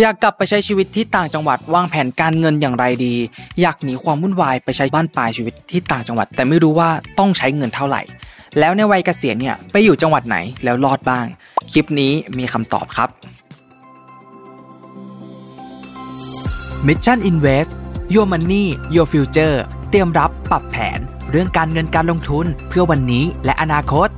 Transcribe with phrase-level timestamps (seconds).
[0.00, 3.14] อยากกลับไปใช้ชีวิตที่ต่างจังหวัดวางแผนการเงินอย่างไรดี
[3.60, 8.02] อยากหนีความวุ่นวายไปใช้บ้านปลายชีวิตที่ต่างจังหวัด แต่ไม่รู้ว่าต้องใช้เงินเท่าไหร่
[8.58, 11.26] แล้วในวัยเกษียณเนี่ยไปอยู่จังหวัดไหนแล้วรอดบ้าง
[11.72, 13.08] คลิปนี้มีคำตอบครับ
[16.86, 17.70] Mission Invest
[18.14, 19.56] Your Money Your Future
[19.90, 20.98] เตรียมรับปรับแผน
[21.30, 24.08] เรื่องการเงินการลงทุนเพื่อวันนี้และอนาคต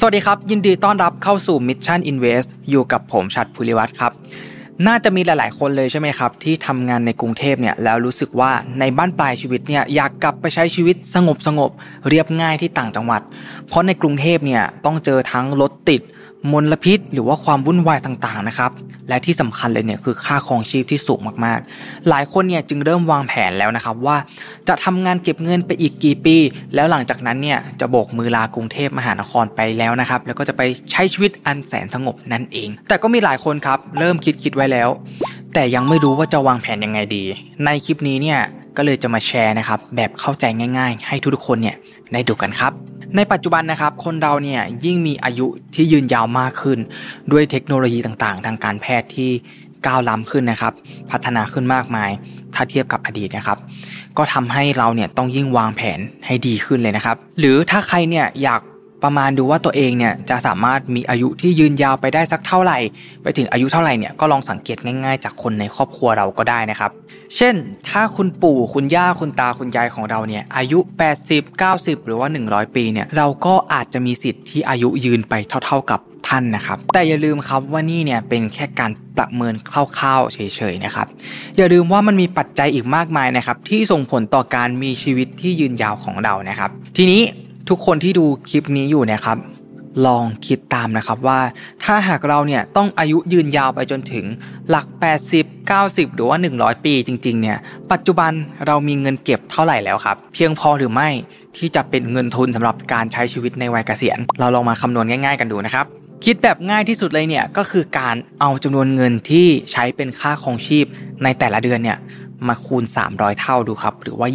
[0.00, 4.12] สวัสดีครับ ยินดีต้อนรับเข้าสู่ Mission Invest อยู่กับผมชัดภูริวัตรครับ
[4.86, 8.50] น่าจะมีหลาย ๆ คนเลยใช่ไหมครับ ที่ทำงานในกรุงเทพเนี่ยแล้วรู้สึกว่า
[8.80, 11.70] ในบ้านปลายชีวิตเนี่ยอยากกลับไปใช้ชีวิตสงบสงบ
[12.08, 13.22] เรียบง่ายที่ต่างจังหวัด
[13.68, 16.02] เพราะในกรุงเทพเนี่ยต้องเจอทั้งรถติด
[16.52, 18.72] มลพิษ หรือว่าความวุ่นวายต่างๆนะครับ
[19.08, 24.16] และที่สำคัญเลยเนี่ยคือค่าครองชีพที่สูงมากๆ หลายคนเนี่ยจึงเริ่มวางแผนแล้วนะครับว่า
[24.68, 26.36] จะทำงานเก็บเงินไปอีกกี่ปี
[26.74, 34.88] แล้วหลังจากนั้นเนี่ยจะโบกมือลากรุงเทพมหานครไปแล้วนะครับ แล้วก็จะไปใช้ชีวิตอันแสนสงบนั่นเอง แต่ก็มีหลายคนครับเริ่มคิดคิดไว้แล้ว
[35.54, 37.24] แต่ยังไม่รู้ว่าจะวางแผนยังไงดี
[37.64, 38.40] ในคลิปนี้เนี่ย
[38.76, 40.44] ก็เลยจะมาแชร์นะครับแบบเข้าใจ
[40.78, 41.76] ง่าย ๆ ให้ทุกคนเนี่ย
[42.12, 46.78] ได้ดูกันครับ ในปัจจุบันนะครับ คนเราเนี่ยยิ่งมีอายุที่ยืนยาวมากขึ้น
[47.32, 49.30] ด้วยเทคโนโลยีต่างๆ ทางการแพทย์ที่
[49.86, 50.72] ก้าวล้ำขึ้นนะครับ
[51.10, 52.10] พัฒนาขึ้นมากมาย
[52.54, 53.58] ถ้าเทียบกับอดีตนะครับ
[54.18, 58.60] ก็ทำให้เราเนี่ยต้องยิ่งวางแผนให้ดีขึ้นเลยนะครับ หรือถ้าใครเนี่ยอยาก
[59.04, 62.78] ประมาณดูว่าตัวเองเนี่ยจะสามารถมีอายุที่ยืนยาวไปได้สักเท่าไหร่
[63.22, 66.90] ไปถึงอายุเท่าไหร่เนี่ยก็ลองสังเกตง่ายๆ จากคนในครอบครัวเราก็ได้นะครับ
[67.36, 67.54] เช่น
[67.88, 70.78] ถ้าคุณปู่คุณย่าคุณตาคุณยายของเราเนี่ยอายุ
[71.22, 75.34] 80 90 หรือว่า 100 ปีเนี่ยเราก็อาจจะมีสิทธิ์ที่อายุยืนไป
[75.66, 80.38] เท่า ๆกับท่านนะครับแต่อย่าลืมครับว่านี่เนี่ยเป็นแค่การประเมินคร่าวๆเฉ
[80.72, 81.06] ยๆนะครับ
[81.56, 87.22] อย่าลืมว่ามันมีปัจจัยอีกมากมายนะครับที่ส่งผลต่อการมีชีวิตที่ยืนยาวของเรานะครับ ทีนี้
[87.68, 89.38] ทุกคนที่ดูคลิปนี้อยู่นะครับ
[90.06, 91.40] ลองคิดตามนะครับว่า
[91.84, 94.24] ถ้าหากเราเนี่ยต้องอายุยืนยาวไปจนถึง
[94.70, 94.86] หลัก
[95.32, 97.58] 80 90 หรือว่า 100 ปีจริง ๆ เนี่ย
[97.92, 98.32] ปัจจุบัน
[98.66, 101.08] เรามีเงินเก็บเท่าไหร่แล้วครับ เพียงพอหรือไม่
[101.56, 105.86] ที่จะเป็นเงินทุนสำหรับการใช้ชีวิตในวัยเกษียณ เราลองมาคำนวณง่าย ๆ กันดูนะครับ
[106.24, 110.84] คิดแบบง่ายที่สุดเลยเนี่ยก็คือการเอาจำนวนเงินที่ใช้เป็นค่าครองชีพ
[111.22, 111.98] ในแต่ละเดือนเนี่ย
[112.48, 114.28] มาคูณ 300 เท่าดูครับ หรือว่า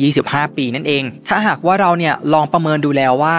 [0.50, 3.36] 25 ปีนั่นเอง ถ้าหากว่าเราเนี่ยลองประเมินดูแล้วว่า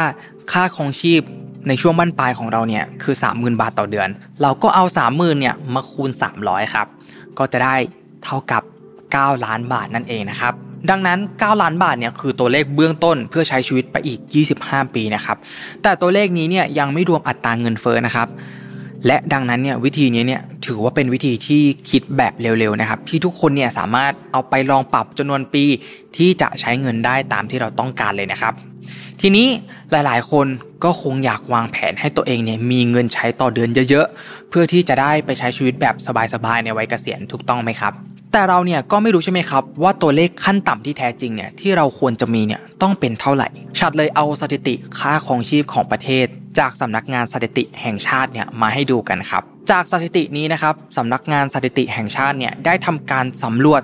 [0.53, 1.21] ค่าครองชีพ
[1.69, 4.09] ในช่วงบั้นปลายของเราเนี่ยคือ 30,000 บาทต่อเดือน
[4.43, 6.11] เราก็เอา 30,000เนี่ยมาคูณ
[6.43, 6.87] 300 ครับ
[7.39, 7.75] ก็จะได้
[8.25, 8.63] เท่ากับ
[9.03, 10.55] 9 ล้านบาทนั่นเองนะครับ
[10.91, 14.19] ดังนั้น 9 ล้านบาทเนี่ยคือตัวเลขเบื้องต้นเพื่อใช้ชีวิตไปอีก
[14.59, 15.37] 25 ปีนะครับ
[15.83, 18.29] แต่ตัวเลขนี้เนี่ยยังไม่รวมอัตราเงินเฟ้อนะครับ
[19.07, 25.65] และดังนั้นเนี่ยวิธีนี้เนี่ยถือว่าเป็นวิธีที่คิดแบบเร็วๆนะครับ ที่ทุกคนเนี่ยสามารถเอาไปลองปรับจำนวนปี
[26.17, 28.55] ที่จะใช้เงินได้ตามที่เราต้องการเลยนะครับ
[29.21, 29.49] ทีนี้
[29.91, 30.47] หลายๆ คน
[30.85, 35.95] ก็คงอยากวางแผนให้ตัวเองเนี่ยมีเงินใช้ต่อเดือนเยอะๆ เพื่อที่จะได้ไปใช้ชีวิตแบบ
[36.35, 37.93] สบายๆในวัยเกษียณถูกต้องไหมครับ
[38.33, 43.49] แต่เราเนี่ยก็ไม่รู้ใช่ไหมครับ ว่าตัวเลขขั้นต่ำที่แท้จริงเนี่ยที่เราควรจะมีเนี่ยต้องเป็นเท่าไหร่
[43.81, 46.27] ชัดเลยเอาสถิติค่าครองชีพของประเทศ
[46.59, 53.83] จากสำนักงานสถิติแห่งชาติเนี่ยมาให้ดูกันครับ จากสถิตินี้นะครับสำนักงานสถิติแห่งชาติเนี่ยได้ทำการสำรวจ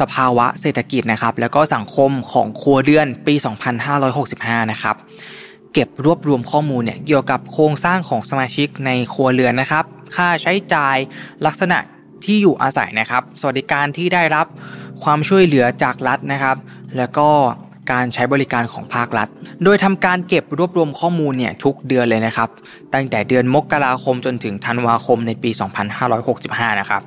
[0.00, 3.34] สภาวะเศรษฐกิจนะครับ แล้วก็สังคมของครัวเรือนปี
[4.02, 4.96] 2565 นะครับ
[5.72, 9.84] เก็บรวบรวมข้อมูลเนี่ยเกี่ยวกับโครงสร้างของสมาชิกในครัวเรือนนะครับ
[10.16, 10.96] ค่าใช้จ่าย
[11.46, 11.78] ลักษณะ
[12.24, 14.46] ที่อยู่อาศัยนะครับ สวัสดิการที่ได้รับ
[15.02, 16.56] ความช่วยเหลือจากรัฐนะครับ
[16.96, 17.28] แล้วก็
[17.90, 19.28] การใช้บริการของภาครัฐ
[19.64, 22.48] โดยทำการเก็บรวบรวมข้อมูลเนี่ยทุกเดือนเลยนะครับ
[22.94, 25.50] ตั้งแต่เดือนมกราคมจนถึงธันวาคมในปี
[26.14, 27.02] 2565 นะครับ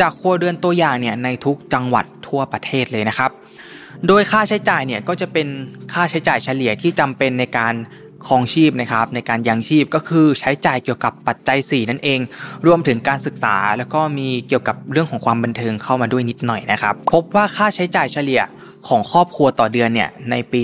[0.00, 3.30] จากครัวเรือนตัวอย่างเนี่ยในทุกจังหวัดทั่วประเทศเลยนะครับ
[4.06, 5.46] โดยค่าใช้จ่ายเนี่ยก็จะเป็น
[5.92, 7.74] ค่าใช้จ่ายเฉลี่ยที่จำเป็นในการ
[8.26, 12.20] ครองชีพนะครับในการยังชีพก็คือใช้จ่ายเกี่ยวกับปัจจัย 4 นั่นเอง
[12.66, 18.40] รวมถึงการศึกษา แล้วก็มีเกี่ยวกับเรื่องของความบันเทิงเข้ามาด้วยนิดหน่อยนะครับ พบว่าค่าใช้จ่ายเฉลี่ย
[18.88, 20.60] ของครอบครัวต่อเดือนเนี่ยในปี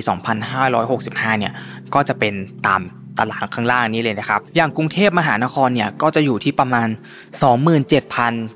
[0.72, 1.52] 2565 เนี่ย
[1.94, 2.34] ก็จะเป็น
[2.66, 2.80] ตาม
[3.18, 6.88] ตารางข้างล่างนี้เลยนะครับ อย่างกรุงเทพมหานครเนี่ยก็จะอยู่ที่ประมาณ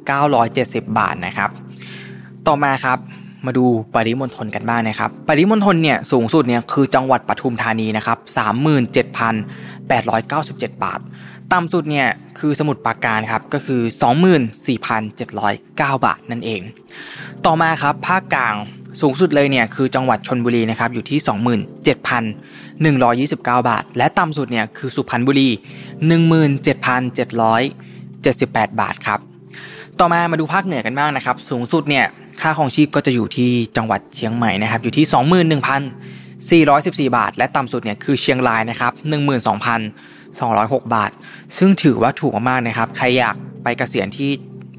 [0.04, 1.50] 27,970 บาทนะครับ
[2.46, 2.98] ต่อมาครับ
[3.46, 8.18] มาดูปริมณฑลกันบ้างนะครับ ปริมณฑลเนี่ยสูงสุดเนี่ยคือจังหวัดปทุมธานีนะครับ
[10.70, 11.00] 37,897 บาท
[11.52, 13.80] ต่ำสุดเนี่ยคือสมุทรปราการครับก็คือ
[15.18, 16.60] 24,709 บาทนั่นเอง
[17.46, 18.54] ต่อมาครับภาคกลาง
[19.00, 21.18] สูงสุดเลยเนี่ยคือจังหวัดชนบุรีนะครับอยู่ที่
[23.24, 25.48] 27,129 บาท และต่ำสุดเนี่ยคือสุพรรณบุรี
[27.08, 29.20] 17,778 บาทครับ
[29.98, 32.04] ต่อมามาดูภาคเหนือกันบ้างนะครับ สูงสุดเนี่ย
[32.40, 35.06] ค่าครองชีพก็จะอยู่ที่จังหวัดเชียงใหม่นะครับอยู่ที่
[37.06, 38.92] 414 บาท และต่ำสุดเนี่ยคือเชียงรายนะครับ
[39.72, 41.10] 12,206 บาท
[41.58, 44.30] ซึ่งถือว่าถูกมากๆนะครับใครอยากไปเกษียณที่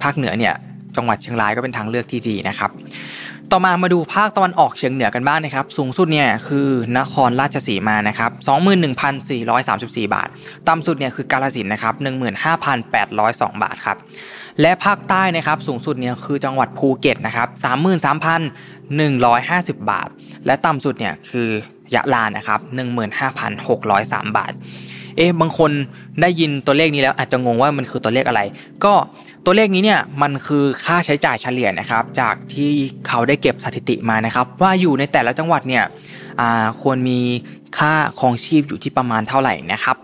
[0.03, 0.53] ภาคเหนือเนี่ย
[0.95, 2.71] จังหวัดเชียงรายก็เป็นทางเลือกที่ดีนะครับ
[3.51, 6.67] ต่อมามาดูภาคตะวันออกเฉียงเหนือกันบ้างนะครับ สูงสุดเนี่ยคือ
[6.97, 8.31] นครราชสีมานะครับ
[9.27, 10.27] 21,434 บาท
[10.67, 11.93] ต่ำสุดเนี่ยคือกาฬสินนะครับ
[12.57, 13.97] 15,802 บาทครับ
[14.61, 17.47] และภาคใต้นะครับสูงสุดเนี่ยคือจังหวัดภูเก็ตนะครับ
[19.79, 20.09] 33,150 บาท
[20.45, 21.49] และต่ำสุดเนี่ยคือ
[21.95, 22.59] ยะลานะครับ
[23.69, 24.53] 15,603 บาท
[25.17, 25.71] เอ๊ะบางคน
[26.21, 28.41] ได้ยินตัวเลขนี้แล้วอาจจะงงว่ามันคือตัวเลขอะไร
[28.83, 28.93] ก็
[29.45, 32.71] ตัวเลขนี้เนี่ยมันคือค่าใช้จ่ายเฉลี่ยนะครับ จากที่
[33.07, 35.83] เขาได้เก็บสถิติมานะครับ ว่าอยู่ในแต่ละจังหวัดเนี่ย
[36.81, 37.19] ควรมี
[37.77, 39.97] ค่าครองชีพอยู่ที่ประมาณเท่าไหร่นะครับ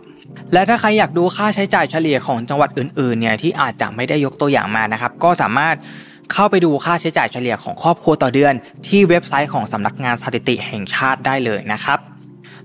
[0.54, 5.76] และถ้าใครอยากดูค่าใช้จ่ายเฉลี่ยของจังหวัดอื่นๆเนี่ยที่อาจจะไม่ได้ยกตัวอย่างมานะครับ ก็สามารถ
[6.34, 8.54] เข้าไปดูค่าใช้จ่ายเฉลี่ยของครอบครัวต่อเดือน
[8.88, 12.00] ที่เว็บไซต์ของสำนักงานสถิติแห่งชาติได้เลยนะครับ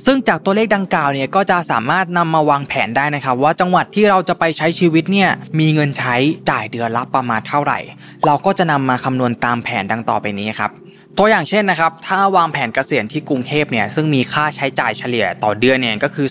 [0.06, 6.14] ซึ่งจากตัวเลขดังกล่าวเนี่ยก็จะสามารถนำมาวางแผนได้นะครับ ว่าจังหวัดที่เราจะไปใช้ชีวิตเนี่ยมีเงินใช้
[6.50, 7.78] จ่ายเดือนละประมาณเท่าไหร่
[8.26, 10.70] เราก็จะนำมาคำนวณตามแผนดังต่อไปนี้ครับ
[11.18, 16.26] ตัวอย่างเช่นนะครับถ้าวางแผนเกษียณที่กรุงเทพเนี่ยซึ่งมีค่าใช้จ่ายเฉลี่ยต่อเดือนเนี่ยก็คือ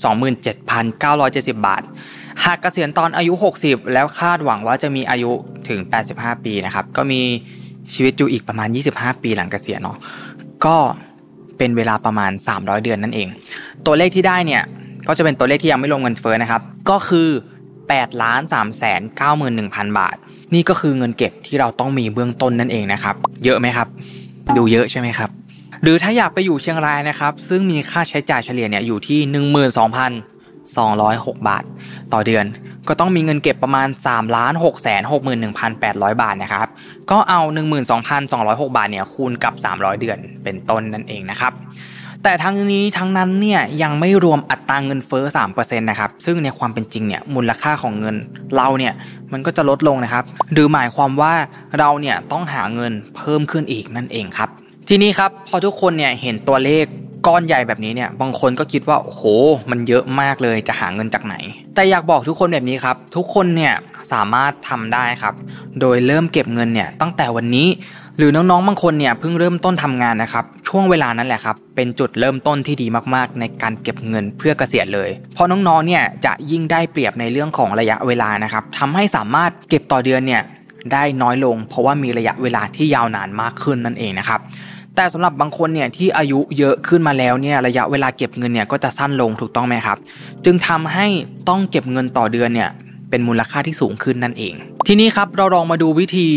[0.61, 1.81] 27,970 บาท
[2.43, 3.33] หากเกษียณตอนอายุ
[3.63, 5.31] 60 แล้วคาดหวังว่าจะมีอายุ
[5.69, 5.79] ถึง
[6.13, 7.21] 85 ปีนะครับก็มี
[7.93, 9.97] ชีวิตอยู่อีกประมาณ 25 ปีหลังเกษียณเนาะ
[10.65, 10.77] ก็
[11.59, 13.27] เป็นเวลาประมาณ 300 เดือนนั่นเอง
[13.85, 14.63] ตัวเลขที่ได้เนี่ย
[15.07, 17.29] ก็จะเป็นตัวเลขที่ยังไม่รวมเงินเฟ้อนะครับ ก็คือ
[17.75, 19.01] 8ล้าน3แสน
[19.49, 20.15] 91,000 บาท
[20.53, 23.87] นี่ก็คือเงินเก็บที่เราต้องมีเบื้องต้นนั่นเองนะครับ เยอะไหมครับ
[24.57, 25.29] ดูเยอะใช่ไหมครับ
[25.83, 29.19] หรือถ้าอยากไปอยู่เชียงรายนะครับ ซึ่งมีค่าใช้จ่ายเฉลี่ยเนี่ยอยู่ที่
[30.77, 31.63] 12,206 บาท
[32.13, 32.45] ต่อเดือน
[32.87, 35.01] ก็ต้องมีเงินเก็บประมาณ3ล้าน6แสน
[35.61, 36.67] 61,800 บาทนะครับ
[37.11, 37.41] ก็เอา
[38.09, 41.53] 12,206 บาทเนี่ยคูณกับ 300 เดือนเป็นต้นนั่นเองนะครับ
[42.23, 48.15] แต่ทั้งนี้ทั้งนั้นเนี่ยยังไม่รวมอัตราเงินเฟ้อ3%นะครับซึ่งในความเป็นจริงเนี่ยมูลค่าของเงิน
[48.55, 48.93] เราเนี่ย
[49.31, 50.23] มันก็จะลดลงนะครับ
[50.53, 51.33] หรือหมายความว่า
[51.79, 54.49] เราเนี่ยต้องหาเงินเพิ่มขึ้นอีกนั่นเองครับ
[54.89, 56.85] ทีนี้ครับพอทุกคนเนี่ยเห็นตัวเลข
[57.27, 59.23] ก้อนใหญ่แบบนี้เนี่ยบางคนก็คิดว่าโอ้โห
[59.71, 61.35] มันเยอะมากเลยจะหาเงินจากไหน
[61.75, 63.73] แต่อยากบอกทุกคนแบบนี้ครับ ทุกคนเนี่ย
[64.13, 65.33] สามารถทำได้ครับ
[65.79, 67.67] โดยเริ่มเก็บเงินเนี่ยตั้งแต่วันนี้
[68.17, 80.41] หรือน้องๆบางคนเนี่ยเพิ่งเริ่มต้นทำงานนะครับ ช่วงเวลานั้นแหละครับ เป็นจุดเริ่มต้นที่ดีมากๆ ในการเก็บเงินเพื่อเกษียณเลย เพราะน้องๆเนี่ยจะยิ่งได้เปรียบในเรื่องของระยะเวลานะครับทำให้สามารถเก็บต่อเดือนเนี่ย
[80.93, 84.39] ได้น้อยลง เพราะว่ามีระยะเวลาที่ยาวนานมากขึ้นนั่นเองนะครับ
[84.95, 89.97] แต่สำหรับบางคนเนี่ยที่อายุเยอะขึ้นมาแล้วเนี่ยระยะเวลาเก็บเงินเนี่ยก็จะสั้นลงถูกต้องไหมครับ
[90.45, 91.07] จึงทำให้
[91.49, 92.69] ต้องเก็บเงินต่อเดือนเนี่ย
[93.09, 94.53] เป็นมูลค่าที่สูงขึ้นนั่นเอง
[94.87, 96.27] ทีนี้ครับเราลองมาดูวิธี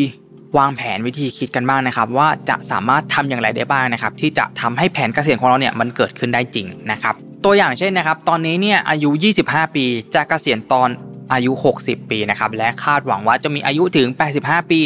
[0.59, 7.15] วางแผนวิธีคิดกันบ้างนะครับ ว่าจะสามารถทำอย่างไรได้บ้างนะครับ ที่จะทำให้แผนเกษียณของเราเนี่ยมันเกิดขึ้นได้จริงนะครับ
[7.45, 9.11] ตัวอย่างเช่นนะครับ ตอนนี้เนี่ยอายุ
[9.43, 9.85] 25 ปี
[10.15, 10.89] จะเกษียณตอน
[11.33, 11.53] อายุ
[11.83, 14.07] 60 ปีนะครับและคาดหวังว่าจะมีอายุถึง
[14.39, 14.81] 85 ปี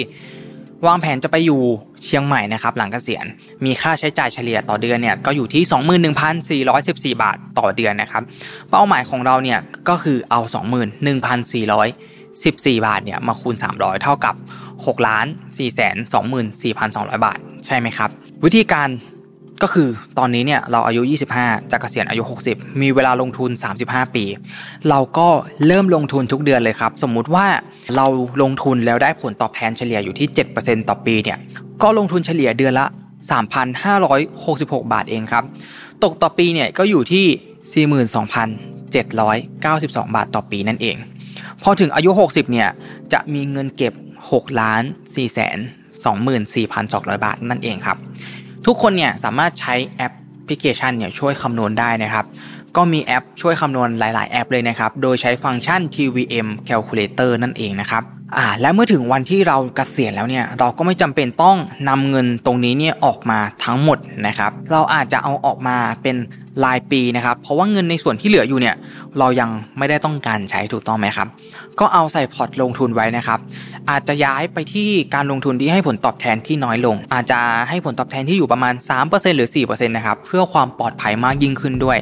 [0.87, 1.61] วางแผนจะไปอยู่
[2.07, 3.27] เชียงใหม่นะครับหลังเกษียณ
[3.65, 5.63] มีค่าใช้จ่ายเฉลี่ยต่อเดือนเนี่ยก็อยู่ที่
[7.15, 8.23] 21,414 บาทต่อเดือนนะครับ
[8.71, 10.41] เป้าหมายของเราเนี่ยก็คือเอา
[11.25, 14.35] 21,414 บาทเนี่ยมาคูณ 300 เท่ากับ
[14.75, 15.97] 6ล้าน4แสน
[16.61, 18.11] 24,200 บาท ใช่ไหมครับ
[18.45, 18.89] วิธีการ
[19.63, 19.89] ก็คือ
[20.19, 21.03] ตอนนี้เนี่ยเราอายุ
[21.37, 23.51] 25จะเกษียณอายุ 60 มีเวลาลงทุน
[23.83, 24.25] 35 ปี
[24.91, 25.29] เราก็
[25.67, 27.47] เริ่มลงทุนทุกเดือนเลยครับ สมมุติว่า
[27.97, 28.07] เรา
[28.43, 31.39] ลงทุนแล้วได้ผลตอบแทนเฉลี่ยอยู่ที่ 7%ต่อปีเนี่ย
[31.83, 32.87] ก็ลงทุนเฉลี่ยเดือนละ
[34.09, 35.45] 3,566 บาทเองครับ
[36.05, 37.87] ตกต่อปีเนี่ยก็อยู่ที่
[38.87, 40.97] 42,792 บาทต่อปีนั่นเอง
[41.63, 42.69] พอถึงอายุ 60เนี่ย
[43.13, 43.93] จะมีเงินเก็บ
[44.27, 45.59] 6ล้าน4แสน
[46.41, 47.99] 24,200 บาทนั่นเองครับ
[48.67, 50.13] ทุกคนเนี่ยสามารถใช้แอป
[50.47, 52.25] พลิเคชันเนี่ยช่วยคำนวณได้นะครับ
[52.77, 58.03] ก็มีแอปช่วยคำนวณหลาย ๆ แอปเลยนะครับ โดยใช้ฟังก์ชัน TVM Calculator นั่นเองนะครับ
[58.39, 61.57] อ่าและเมื่อถึงวันที่เราเกษียณแล้วเนี่ยเราก็ไม่จำเป็นต้อง
[61.89, 66.17] นำเงินตรงนี้เนี่ยออกมาทั้งหมดนะครับ เราอาจจะเอาออกมาเป็น
[66.65, 68.77] รายปีนะครับ เพราะว่าเงินในส่วนที่เหลืออยู่เนี่ย
[69.19, 71.29] เรายังไม่ได้ต้องการใช้ถูกต้องไหมครับ
[71.81, 73.39] ก็เอาใส่พอร์ตลงทุนไว้นะครับ
[73.91, 78.75] อาจจะย้ายไปที่การลงทุนที่ให้ผลตอบแทนที่น้อยลง อาจจะให้ผลตอบแทนที่อยู่ประมาณ
[79.05, 81.99] 3%หรือ 4%นะครับเพื่อความปลอดภัยมากยิ่งขึ้นด้วย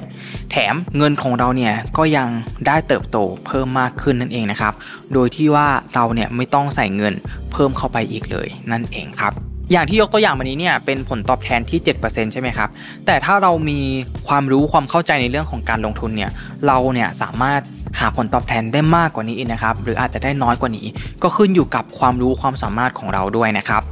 [0.51, 2.29] แถมเงินของเราเนี่ยก็ยัง
[2.67, 4.73] ได้เติบโตเพิ่มมากขึ้นนั่นเองนะครับ
[5.15, 7.15] โดยที่ว่าเราเนี่ยไม่ต้องใส่เงิน
[7.53, 9.35] เพิ่มเข้าไปอีกเลยนั่นเองครับ
[9.73, 12.69] อย่างที่ยกตัวอย่างมานี้เนี่ยเป็นผลตอบแทนที่ 7%ใช่ไหมครับ
[13.07, 13.81] แต่ถ้าเรามี
[14.29, 16.31] ความรู้ความเข้าใจในเรื่องของการลงทุนเนี่ย
[16.67, 17.61] เราเนี่ยสามารถ
[18.01, 20.87] หาผลตอบแทนได้มากกว่านี้อีกนะครับ หรืออาจจะได้น้อยกว่านี้
[21.23, 23.83] ก็ขึ้นอยู่กับความรู้ความสามารถของเราด้วยนะครับ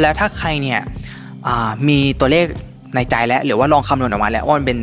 [0.00, 0.80] แล้วถ้าใครเนี่ย
[1.88, 2.46] มีตัวเลข
[2.94, 4.78] ในใจแล้วหรือว่าลองคำนวณออกมาแล้วว่ามันเป็น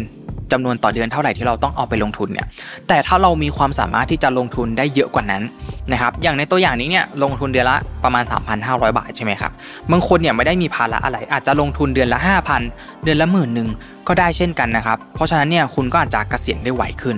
[0.52, 2.48] จำนวนต่อเดือนเท่าไหร่ที่เราต้องเอาไปลงทุนเนี่ย
[2.88, 5.44] แต่ถ้าเรามีความสามารถที่จะลงทุนได้เยอะกว่านั้น
[5.92, 8.24] นะครับอย่างในตัวอย่างนี้เนี่ยลงทุนเดือนละประมาณ
[8.62, 9.52] 3,500 บาทใช่ไหมครับ
[9.92, 12.20] บางคนเนี่ยไม่ได้มีภาระอะไร อาจจะลงทุนเดือนละ
[12.62, 13.70] 5,000 เดือนละหมื่นหนึ่ง
[14.08, 17.18] ก็ได้เช่นกันนะครับเพราะฉะนั้นเนี่ยคุณก็อาจจะเกษียณได้ไวขึ้น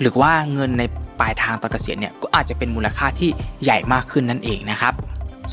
[0.00, 0.82] หรือว่าเงินใน
[1.20, 3.30] ปลายทางตอนเกษียณเนี่ยก็อาจจะเป็นมูลค่าที่
[3.64, 4.94] ใหญ่มากขึ้นนั่นเองนะครับ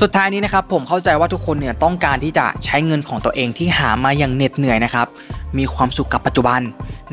[0.01, 5.07] สุดท้ายนี้นะครับผมเข้าใจว่าทุกคนเนี่ยต้องการที่จะใช้เงินของตัวเองที่หามาอย่างเหน็ดเหนื่อยนะครับ
[5.57, 6.61] มีความสุขกับปัจจุบัน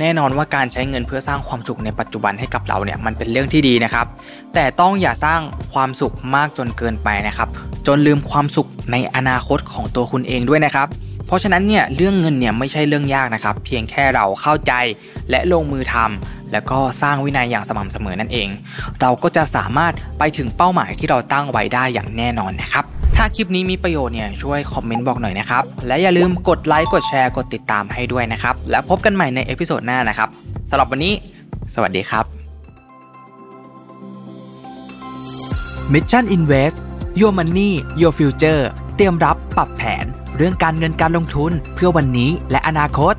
[0.00, 4.06] แน่นอนว่าการใช้เงินเพื่อสร้างความสุขในปัจจุบันให้กับเราเนี่ยมันเป็นเรื่องที่ดีนะครับ
[4.54, 5.40] แต่ต้องอย่าสร้าง
[5.72, 7.48] ความสุขมากจนเกินไปนะครับ
[7.86, 10.88] จนลืมความสุขในอนาคตของตัวคุณเองด้วยนะครับ
[11.26, 14.72] เพราะฉะนั้นเนี่ยเรื่องเงินเนี่ยไม่ใช่เรื่องยากนะครับ เพียงแค่เราเข้าใจ
[15.30, 18.48] และลงมือทำแล้วก็สร้างวินัยอย่างสม่ำเสมอนั่นเอง
[19.00, 22.84] เราก็จะสามารถไปถึงเป้าหมายที่เราตั้งไว้ได้อย่างแน่นอนนะครับ
[23.24, 30.28] ถ้าคลิปนี้มีประโยชน์เนี่ยช่วยคอมเมนต์บอกหน่อยนะครับ และอย่าลืมกดไลค์กดแชร์กดติดตามให้ด้วยนะครับ แล้วพบกันใหม่ใน episode หน้านะครับ
[30.70, 31.12] สำหรับวันนี้
[31.74, 32.24] สวัสดีครับ
[35.92, 36.76] Mission Invest
[37.20, 38.62] Your Money Your Future
[38.96, 40.04] เตรียมรับปรับแผน
[40.36, 43.14] เรื่องการเงินการลงทุนเพื่อวันนี้และอนาคต